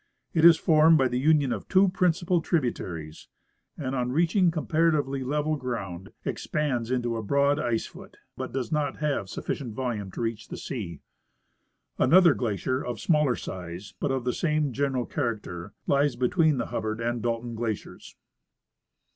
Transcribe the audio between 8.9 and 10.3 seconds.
have sufficient volume to